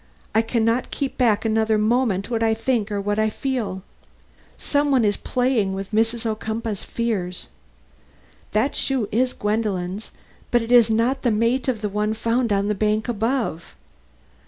[0.33, 3.83] I can not keep back another moment what I think or what I feel.
[4.57, 6.25] Some one is playing with Mrs.
[6.25, 7.49] Ocumpaugh's fears.
[8.53, 10.09] That shoe is Gwendolen's,
[10.49, 13.75] but it is not the mate of the one found on the bank above.